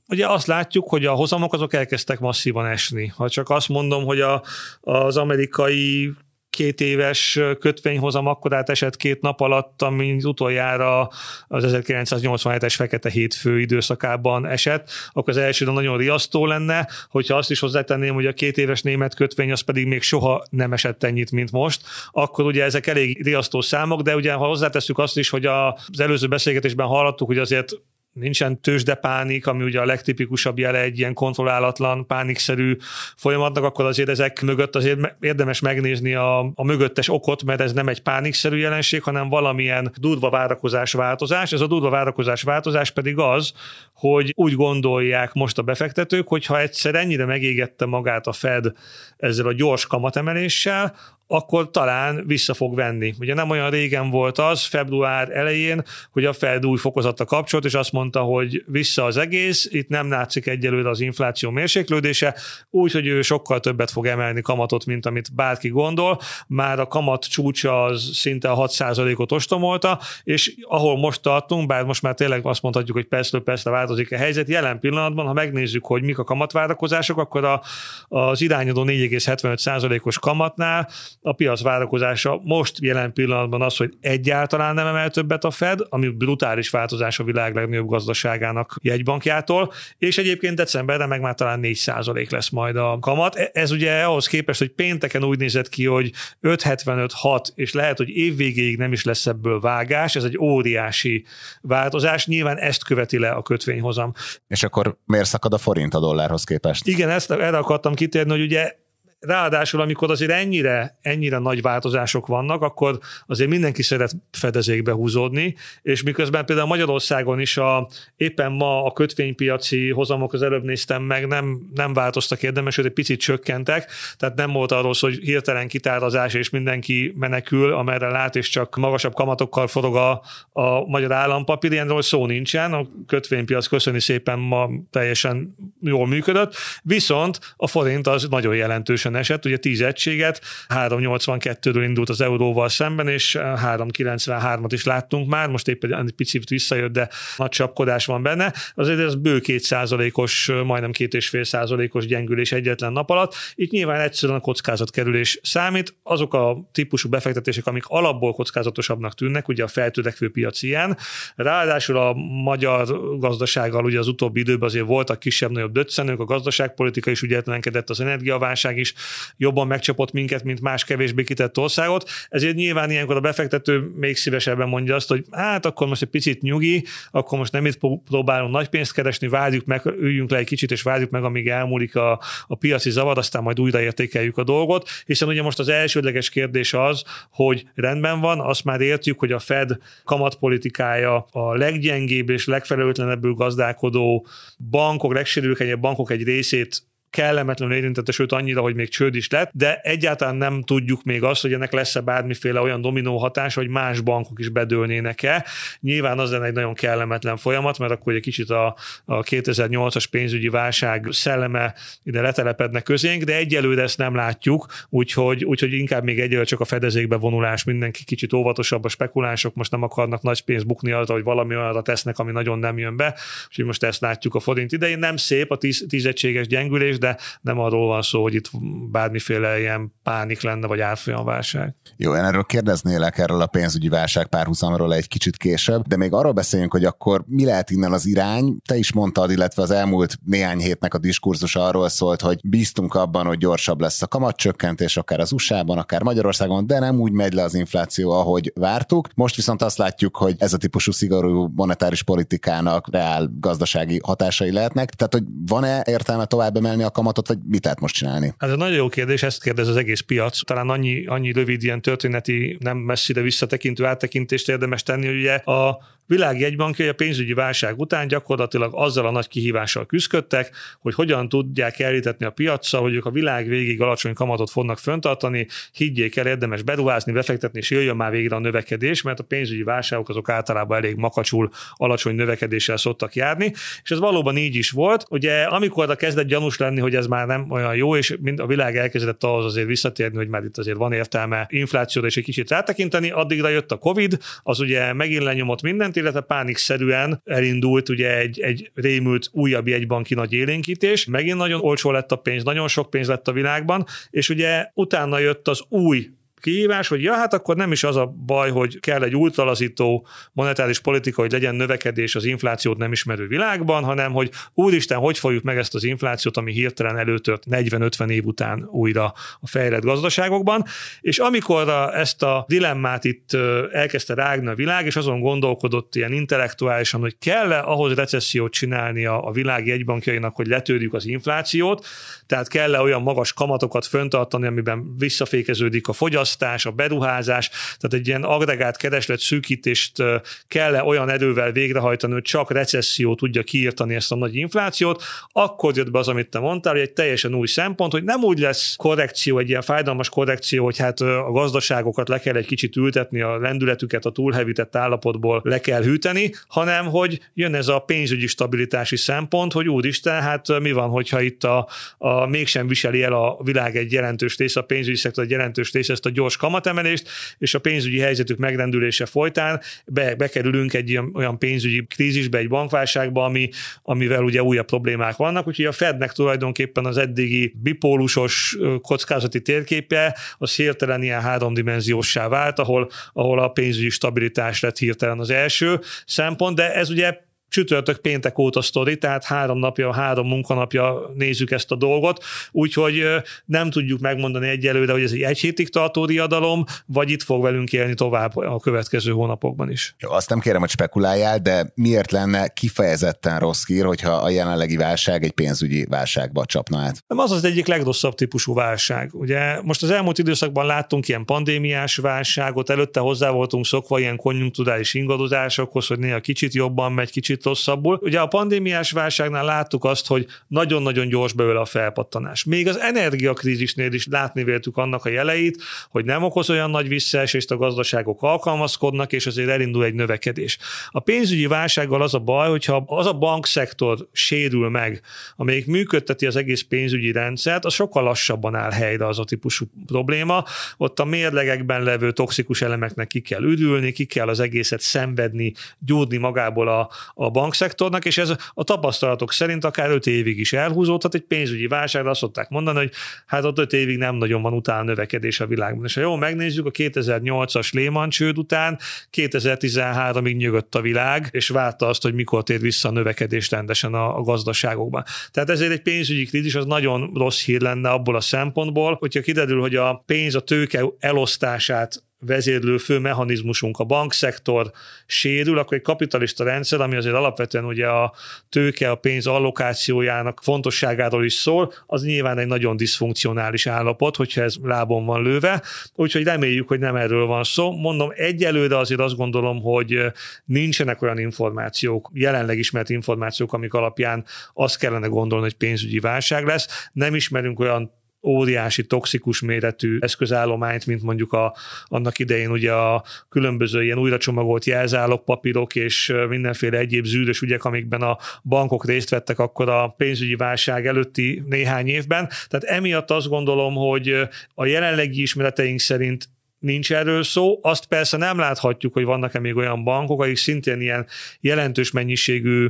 [0.08, 3.06] ugye azt látjuk, hogy a hozamok azok elkezdtek masszívan esni.
[3.16, 4.42] Ha csak azt mondom, hogy a,
[4.80, 6.14] az amerikai
[6.54, 11.08] két éves kötvényhozam akkorát esett két nap alatt, ami utoljára
[11.48, 17.60] az 1987-es fekete hétfő időszakában esett, akkor az első nagyon riasztó lenne, hogyha azt is
[17.60, 21.52] hozzátenném, hogy a két éves német kötvény az pedig még soha nem esett ennyit, mint
[21.52, 26.00] most, akkor ugye ezek elég riasztó számok, de ugye ha hozzáteszük azt is, hogy az
[26.00, 27.72] előző beszélgetésben hallottuk, hogy azért
[28.14, 32.76] nincsen tőzsdepánik, ami ugye a legtipikusabb jele egy ilyen kontrollálatlan, pánikszerű
[33.16, 37.88] folyamatnak, akkor azért ezek mögött azért érdemes megnézni a, a mögöttes okot, mert ez nem
[37.88, 41.52] egy pánikszerű jelenség, hanem valamilyen durva várakozás változás.
[41.52, 43.52] Ez a durva várakozás változás pedig az,
[43.92, 48.72] hogy úgy gondolják most a befektetők, hogy ha egyszer ennyire megégette magát a Fed
[49.16, 50.94] ezzel a gyors kamatemeléssel,
[51.34, 53.14] akkor talán vissza fog venni.
[53.18, 57.74] Ugye nem olyan régen volt az, február elején, hogy a Fed új fokozata kapcsolt, és
[57.74, 62.34] azt mondta, hogy vissza az egész, itt nem látszik egyelőre az infláció mérséklődése,
[62.70, 66.20] úgyhogy ő sokkal többet fog emelni kamatot, mint amit bárki gondol.
[66.46, 72.02] Már a kamat csúcsa az szinte a 6%-ot ostomolta, és ahol most tartunk, bár most
[72.02, 76.02] már tényleg azt mondhatjuk, hogy persze persze változik a helyzet, jelen pillanatban, ha megnézzük, hogy
[76.02, 77.62] mik a kamatvárakozások, akkor a,
[78.08, 80.88] az irányadó 4,75%-os kamatnál
[81.26, 86.08] a piac várakozása most jelen pillanatban az, hogy egyáltalán nem emel többet a Fed, ami
[86.08, 92.48] brutális változás a világ legnagyobb gazdaságának jegybankjától, és egyébként decemberre meg már talán 4% lesz
[92.48, 93.34] majd a kamat.
[93.34, 96.10] E, ez ugye ahhoz képest, hogy pénteken úgy nézett ki, hogy
[96.42, 101.24] 5,75-6, és lehet, hogy évvégéig nem is lesz ebből vágás, ez egy óriási
[101.60, 104.12] változás, nyilván ezt követi le a kötvényhozam.
[104.46, 106.86] És akkor miért szakad a forint a dollárhoz képest?
[106.86, 108.82] Igen, ezt erre akartam kitérni, hogy ugye
[109.26, 116.02] ráadásul, amikor azért ennyire, ennyire nagy változások vannak, akkor azért mindenki szeret fedezékbe húzódni, és
[116.02, 121.70] miközben például Magyarországon is a, éppen ma a kötvénypiaci hozamok az előbb néztem meg, nem,
[121.74, 126.50] nem változtak érdemes, hogy egy picit csökkentek, tehát nem volt arról hogy hirtelen kitárazás és
[126.50, 132.26] mindenki menekül, amerre lát, és csak magasabb kamatokkal forog a, a magyar állampapír, ilyenről szó
[132.26, 139.13] nincsen, a kötvénypiac köszöni szépen ma teljesen jól működött, viszont a forint az nagyon jelentősen
[139.14, 145.48] gyorsan esett, ugye 10 egységet, 382-ről indult az euróval szemben, és 393-at is láttunk már,
[145.48, 148.52] most éppen egy picit visszajött, de nagy csapkodás van benne.
[148.74, 153.34] Azért ez bő 2 os majdnem 2,5 százalékos gyengülés egyetlen nap alatt.
[153.54, 155.96] Itt nyilván egyszerűen a kockázatkerülés számít.
[156.02, 160.96] Azok a típusú befektetések, amik alapból kockázatosabbnak tűnnek, ugye a feltörekvő piac ilyen.
[161.36, 167.22] Ráadásul a magyar gazdasággal ugye az utóbbi időben azért voltak kisebb-nagyobb döccenők, a gazdaságpolitika is
[167.22, 168.94] ügyetlenkedett, az energiaválság is
[169.36, 172.10] jobban megcsapott minket, mint más kevésbé kitett országot.
[172.28, 176.42] Ezért nyilván ilyenkor a befektető még szívesebben mondja azt, hogy hát akkor most egy picit
[176.42, 180.70] nyugi, akkor most nem itt próbálunk nagy pénzt keresni, várjuk meg, üljünk le egy kicsit,
[180.70, 185.28] és várjuk meg, amíg elmúlik a, a piaci zavar, aztán majd újraértékeljük a dolgot, hiszen
[185.28, 189.78] ugye most az elsődleges kérdés az, hogy rendben van, azt már értjük, hogy a Fed
[190.04, 194.26] kamatpolitikája a leggyengébb és legfelelőtlenebbül gazdálkodó
[194.70, 196.82] bankok, legsérülékenyebb bankok egy részét
[197.14, 201.42] kellemetlenül érintette, sőt annyira, hogy még csőd is lett, de egyáltalán nem tudjuk még azt,
[201.42, 205.44] hogy ennek lesz-e bármiféle olyan dominó hatás, hogy más bankok is bedőlnének-e.
[205.80, 210.48] Nyilván az lenne egy nagyon kellemetlen folyamat, mert akkor egy kicsit a, a 2008-as pénzügyi
[210.48, 216.44] válság szelleme ide letelepedne közénk, de egyelőre ezt nem látjuk, úgyhogy, úgyhogy inkább még egyelőre
[216.44, 220.92] csak a fedezékbe vonulás, mindenki kicsit óvatosabb, a spekulánsok most nem akarnak nagy pénzt bukni
[220.92, 224.40] arra, hogy valami olyanra tesznek, ami nagyon nem jön be, úgyhogy most ezt látjuk a
[224.40, 224.98] forint idején.
[224.98, 228.50] Nem szép a tíz, tízegységes gyengülés, de nem arról van szó, hogy itt
[228.90, 231.74] bármiféle ilyen pánik lenne, vagy árfolyamválság.
[231.96, 236.32] Jó, én erről kérdeznélek erről a pénzügyi válság párhuzamról egy kicsit később, de még arról
[236.32, 238.56] beszéljünk, hogy akkor mi lehet innen az irány.
[238.68, 243.26] Te is mondtad, illetve az elmúlt néhány hétnek a diskurzus arról szólt, hogy bíztunk abban,
[243.26, 247.42] hogy gyorsabb lesz a kamatcsökkentés, akár az USA-ban, akár Magyarországon, de nem úgy megy le
[247.42, 249.08] az infláció, ahogy vártuk.
[249.14, 254.90] Most viszont azt látjuk, hogy ez a típusú szigorú monetáris politikának reál gazdasági hatásai lehetnek.
[254.90, 258.34] Tehát, hogy van-e értelme tovább emelni a kamatot, vagy mit lehet most csinálni?
[258.38, 260.44] Ez egy nagyon jó kérdés, ezt kérdez az egész piac.
[260.44, 265.78] Talán annyi, annyi rövid ilyen történeti, nem messzire visszatekintő áttekintést érdemes tenni, hogy ugye a
[266.06, 271.80] világ jegybankjai a pénzügyi válság után gyakorlatilag azzal a nagy kihívással küzdöttek, hogy hogyan tudják
[271.80, 276.62] elítetni a piacra, hogy ők a világ végig alacsony kamatot fognak föntartani, higgyék el, érdemes
[276.62, 280.96] beruházni, befektetni, és jöjjön már végre a növekedés, mert a pénzügyi válságok azok általában elég
[280.96, 285.06] makacsul alacsony növekedéssel szoktak járni, és ez valóban így is volt.
[285.10, 288.46] Ugye amikor a kezdett gyanús lenni, hogy ez már nem olyan jó, és mind a
[288.46, 292.50] világ elkezdett ahhoz azért visszatérni, hogy már itt azért van értelme inflációra és egy kicsit
[292.50, 298.18] rátekinteni, addigra jött a Covid, az ugye megint lenyomott mindent, történt, illetve pánikszerűen elindult ugye
[298.18, 301.04] egy, egy rémült újabb jegybanki nagy élénkítés.
[301.04, 305.18] Megint nagyon olcsó lett a pénz, nagyon sok pénz lett a világban, és ugye utána
[305.18, 306.10] jött az új
[306.44, 310.80] kihívás, hogy ja, hát akkor nem is az a baj, hogy kell egy ultralazító monetáris
[310.80, 315.56] politika, hogy legyen növekedés az inflációt nem ismerő világban, hanem hogy úristen, hogy fogjuk meg
[315.56, 319.04] ezt az inflációt, ami hirtelen előtört 40-50 év után újra
[319.40, 320.64] a fejlett gazdaságokban.
[321.00, 323.36] És amikor ezt a dilemmát itt
[323.72, 329.30] elkezdte rágni a világ, és azon gondolkodott ilyen intellektuálisan, hogy kell-e ahhoz recessziót csinálni a
[329.32, 331.86] világ jegybankjainak, hogy letörjük az inflációt,
[332.26, 338.22] tehát kell-e olyan magas kamatokat föntartani, amiben visszafékeződik a fogyasztás, a beruházás, tehát egy ilyen
[338.22, 340.02] agregát kereslet szűkítést
[340.48, 345.90] kell-e olyan erővel végrehajtani, hogy csak recesszió tudja kiírtani ezt a nagy inflációt, akkor jött
[345.90, 349.38] be az, amit te mondtál, hogy egy teljesen új szempont, hogy nem úgy lesz korrekció,
[349.38, 354.04] egy ilyen fájdalmas korrekció, hogy hát a gazdaságokat le kell egy kicsit ültetni, a lendületüket
[354.04, 359.68] a túlhevített állapotból le kell hűteni, hanem hogy jön ez a pénzügyi stabilitási szempont, hogy
[359.68, 364.36] úristen, hát mi van, hogyha itt a, a mégsem viseli el a világ egy jelentős
[364.36, 368.38] része, a pénzügyi szektor egy jelentős része ezt a gyors kamatemelést, és a pénzügyi helyzetük
[368.38, 373.48] megrendülése folytán be, bekerülünk egy olyan pénzügyi krízisbe, egy bankválságba, ami,
[373.82, 380.54] amivel ugye újabb problémák vannak, úgyhogy a Fednek tulajdonképpen az eddigi bipólusos kockázati térképe az
[380.54, 386.74] hirtelen ilyen háromdimenziósá vált, ahol, ahol a pénzügyi stabilitás lett hirtelen az első szempont, de
[386.74, 387.18] ez ugye
[387.54, 393.04] csütörtök péntek óta sztori, tehát három napja, három munkanapja nézzük ezt a dolgot, úgyhogy
[393.44, 397.72] nem tudjuk megmondani egyelőre, hogy ez egy egy hétig tartó riadalom, vagy itt fog velünk
[397.72, 399.94] élni tovább a következő hónapokban is.
[399.98, 404.76] Jó, azt nem kérem, hogy spekuláljál, de miért lenne kifejezetten rossz hír, hogyha a jelenlegi
[404.76, 407.04] válság egy pénzügyi válságba csapna át?
[407.06, 409.14] Nem az az egyik legrosszabb típusú válság.
[409.14, 414.94] Ugye most az elmúlt időszakban láttunk ilyen pandémiás válságot, előtte hozzá voltunk szokva ilyen konjunkturális
[414.94, 417.98] ingadozásokhoz, hogy néha kicsit jobban megy, kicsit rosszabbul.
[418.02, 422.44] Ugye a pandémiás válságnál láttuk azt, hogy nagyon-nagyon gyors belőle a felpattanás.
[422.44, 427.50] Még az energiakrízisnél is látni véltük annak a jeleit, hogy nem okoz olyan nagy visszaesést,
[427.50, 430.58] a gazdaságok alkalmazkodnak, és azért elindul egy növekedés.
[430.90, 435.00] A pénzügyi válsággal az a baj, hogyha az a bankszektor sérül meg,
[435.36, 440.44] amelyik működteti az egész pénzügyi rendszert, az sokkal lassabban áll helyre az a típusú probléma.
[440.76, 446.16] Ott a mérlegekben levő toxikus elemeknek ki kell ürülni, ki kell az egészet szenvedni, gyúrni
[446.16, 451.14] magából a, a bankszektornak, és ez a tapasztalatok szerint akár öt évig is elhúzódhat.
[451.14, 452.90] Egy pénzügyi válságra azt szokták mondani, hogy
[453.26, 455.84] hát ott öt évig nem nagyon van utána növekedés a világban.
[455.84, 458.78] És ha jól megnézzük, a 2008-as Lehman csőd után
[459.12, 464.16] 2013-ig nyugodt a világ, és várta azt, hogy mikor tér vissza a növekedés rendesen a,
[464.16, 465.04] a gazdaságokban.
[465.30, 469.60] Tehát ezért egy pénzügyi krízis az nagyon rossz hír lenne abból a szempontból, hogyha kiderül,
[469.60, 474.70] hogy a pénz, a tőke elosztását vezérlő fő mechanizmusunk, a bankszektor
[475.06, 478.14] sérül, akkor egy kapitalista rendszer, ami azért alapvetően ugye a
[478.48, 484.56] tőke, a pénz allokációjának fontosságáról is szól, az nyilván egy nagyon diszfunkcionális állapot, hogyha ez
[484.62, 485.62] lábon van lőve,
[485.94, 487.72] úgyhogy reméljük, hogy nem erről van szó.
[487.72, 489.98] Mondom, egyelőre azért azt gondolom, hogy
[490.44, 494.24] nincsenek olyan információk, jelenleg ismert információk, amik alapján
[494.54, 496.88] azt kellene gondolni, hogy pénzügyi válság lesz.
[496.92, 503.84] Nem ismerünk olyan óriási toxikus méretű eszközállományt, mint mondjuk a, annak idején ugye a különböző
[503.84, 509.38] ilyen újra csomagolt jelzálog papírok és mindenféle egyéb zűrös ügyek, amikben a bankok részt vettek
[509.38, 512.28] akkor a pénzügyi válság előtti néhány évben.
[512.48, 516.28] Tehát emiatt azt gondolom, hogy a jelenlegi ismereteink szerint
[516.64, 517.58] nincs erről szó.
[517.62, 521.06] Azt persze nem láthatjuk, hogy vannak-e még olyan bankok, akik szintén ilyen
[521.40, 522.68] jelentős mennyiségű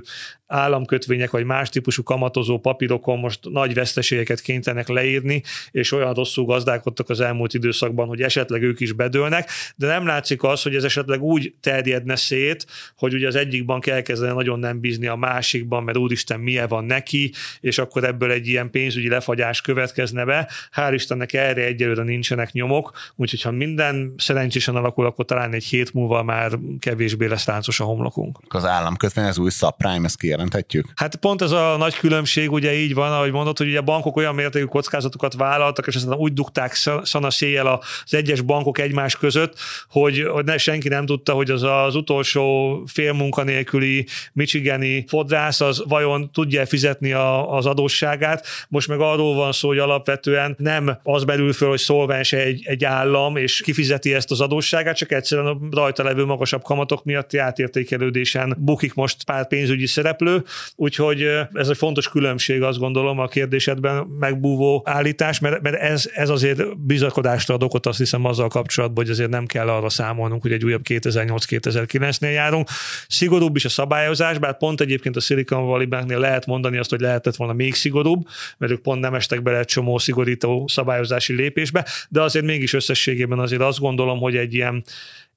[0.54, 7.08] államkötvények vagy más típusú kamatozó papírokon most nagy veszteségeket kénytelenek leírni, és olyan rosszul gazdálkodtak
[7.10, 11.22] az elmúlt időszakban, hogy esetleg ők is bedőlnek, de nem látszik az, hogy ez esetleg
[11.22, 15.98] úgy terjedne szét, hogy ugye az egyik bank elkezdene nagyon nem bízni a másikban, mert
[15.98, 20.50] úristen milyen van neki, és akkor ebből egy ilyen pénzügyi lefagyás következne be.
[20.76, 25.92] Hál' Istennek erre egyelőre nincsenek nyomok, úgyhogy ha minden szerencsésen alakul, akkor talán egy hét
[25.92, 28.38] múlva már kevésbé lesz láncos a homlokunk.
[28.48, 30.14] Az államkötvény, az új subprime, ez
[30.44, 30.86] kijelenthetjük?
[30.94, 34.16] Hát pont ez a nagy különbség, ugye így van, ahogy mondod, hogy ugye a bankok
[34.16, 39.58] olyan mértékű kockázatokat vállaltak, és aztán úgy dugták szana széjjel az egyes bankok egymás között,
[39.88, 45.82] hogy, hogy ne, senki nem tudta, hogy az az utolsó fél munkanélküli michigani fodrász az
[45.88, 48.46] vajon tudja fizetni a, az adósságát.
[48.68, 52.84] Most meg arról van szó, hogy alapvetően nem az belül föl, hogy szolvens egy, egy
[52.84, 58.56] állam, és kifizeti ezt az adósságát, csak egyszerűen a rajta levő magasabb kamatok miatti átértékelődésen
[58.58, 60.44] bukik most pár pénzügyi szereplő, szereplő,
[60.76, 66.28] úgyhogy ez egy fontos különbség, azt gondolom a kérdésedben megbúvó állítás, mert, mert ez, ez
[66.28, 70.52] azért bizakodásra ad okot, azt hiszem azzal kapcsolatban, hogy azért nem kell arra számolnunk, hogy
[70.52, 72.68] egy újabb 2008-2009-nél járunk.
[73.08, 77.00] Szigorúbb is a szabályozás, bár pont egyébként a Silicon Valley Banknél lehet mondani azt, hogy
[77.00, 78.26] lehetett volna még szigorúbb,
[78.58, 83.38] mert ők pont nem estek bele egy csomó szigorító szabályozási lépésbe, de azért mégis összességében
[83.38, 84.84] azért azt gondolom, hogy egy ilyen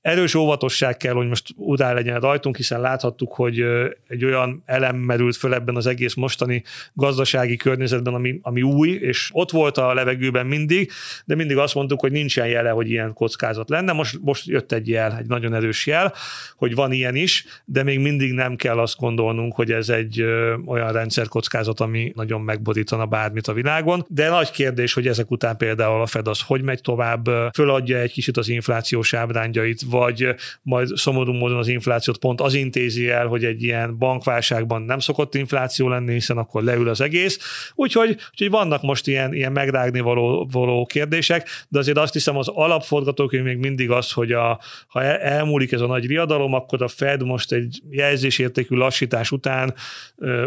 [0.07, 3.63] Erős óvatosság kell, hogy most udál legyen rajtunk, hiszen láthattuk, hogy
[4.07, 9.29] egy olyan elem merült föl ebben az egész mostani gazdasági környezetben, ami, ami új, és
[9.33, 10.91] ott volt a levegőben mindig,
[11.25, 13.91] de mindig azt mondtuk, hogy nincsen jele, hogy ilyen kockázat lenne.
[13.91, 16.13] Most, most jött egy jel, egy nagyon erős jel,
[16.55, 20.21] hogy van ilyen is, de még mindig nem kell azt gondolnunk, hogy ez egy
[20.65, 24.05] olyan rendszerkockázat, ami nagyon megborítana bármit a világon.
[24.09, 28.11] De nagy kérdés, hogy ezek után például a Fed az hogy megy tovább, föladja egy
[28.11, 33.43] kicsit az inflációs ábrányait, vagy majd szomorú módon az inflációt pont az intézi el, hogy
[33.43, 37.39] egy ilyen bankválságban nem szokott infláció lenni, hiszen akkor leül az egész.
[37.75, 42.47] Úgyhogy, úgyhogy vannak most ilyen, ilyen megrágni való, való kérdések, de azért azt hiszem az
[42.47, 47.23] alapforgatókönyv még mindig az, hogy a, ha elmúlik ez a nagy riadalom, akkor a Fed
[47.23, 49.73] most egy jelzésértékű lassítás után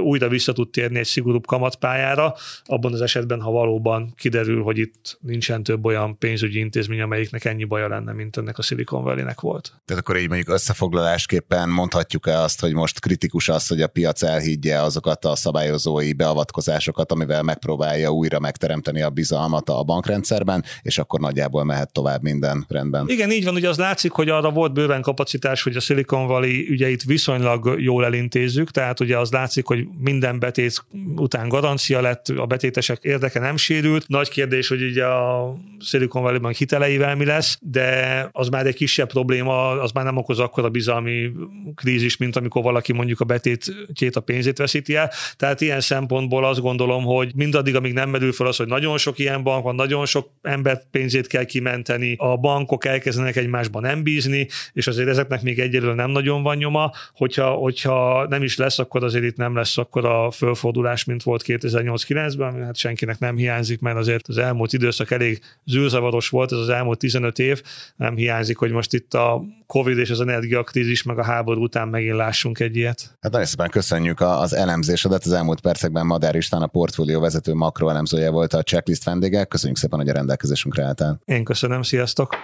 [0.01, 2.35] újra vissza tud térni egy szigorúbb kamatpályára,
[2.65, 7.65] abban az esetben, ha valóban kiderül, hogy itt nincsen több olyan pénzügyi intézmény, amelyiknek ennyi
[7.65, 9.73] baja lenne, mint ennek a Silicon Valley-nek volt.
[9.85, 14.81] Tehát akkor így mondjuk összefoglalásképpen mondhatjuk-e azt, hogy most kritikus az, hogy a piac elhiggye
[14.81, 21.65] azokat a szabályozói beavatkozásokat, amivel megpróbálja újra megteremteni a bizalmat a bankrendszerben, és akkor nagyjából
[21.65, 23.09] mehet tovább minden rendben.
[23.09, 26.69] Igen, így van, ugye az látszik, hogy arra volt bőven kapacitás, hogy a Silicon Valley
[26.69, 30.85] ügyeit viszonylag jól elintézzük, tehát ugye az látszik, hogy minden betét
[31.17, 34.09] után garancia lett, a betétesek érdeke nem sérült.
[34.09, 38.75] Nagy kérdés, hogy ugye a Silicon Valley Bank hiteleivel mi lesz, de az már egy
[38.75, 41.31] kisebb probléma az már nem okoz akkor a bizalmi
[41.75, 45.11] krízis, mint amikor valaki mondjuk a betétjét, a pénzét veszíti el.
[45.37, 49.19] Tehát ilyen szempontból azt gondolom, hogy mindaddig, amíg nem merül fel az, hogy nagyon sok
[49.19, 54.49] ilyen bank van, nagyon sok ember pénzét kell kimenteni, a bankok elkezdenek egymásban nem bízni,
[54.73, 59.05] és azért ezeknek még egyelőre nem nagyon van nyoma, hogyha, hogyha nem is lesz, akkor
[59.05, 63.97] azért itt nem lesz akkor a fölfordulás, mint volt 2008-9-ben, hát senkinek nem hiányzik, mert
[63.97, 67.63] azért az elmúlt időszak elég zűrzavaros volt, ez az elmúlt 15 év,
[67.97, 72.17] nem hiányzik, hogy most itt a Covid és az energiakrízis, meg a háború után megint
[72.17, 73.17] lássunk egy ilyet.
[73.21, 75.25] Hát nagyon szépen köszönjük az elemzésedet.
[75.25, 79.45] Az elmúlt percekben Madár István a portfólió vezető makroelemzője volt a checklist vendége.
[79.45, 81.21] Köszönjük szépen, hogy a rendelkezésünkre álltál.
[81.25, 82.37] Én köszönöm, sziasztok!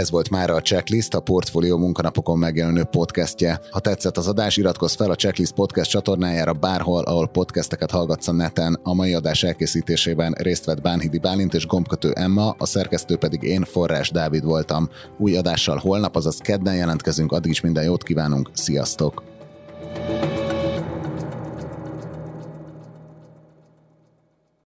[0.00, 3.60] Ez volt már a Checklist, a Portfolio munkanapokon megjelenő podcastje.
[3.70, 8.32] Ha tetszett az adás, iratkozz fel a Checklist podcast csatornájára bárhol, ahol podcasteket hallgatsz a
[8.32, 8.80] neten.
[8.82, 13.64] A mai adás elkészítésében részt vett Bánhidi Bálint és gombkötő Emma, a szerkesztő pedig én,
[13.64, 14.88] Forrás Dávid voltam.
[15.18, 19.22] Új adással holnap, azaz kedden jelentkezünk, addig is minden jót kívánunk, sziasztok!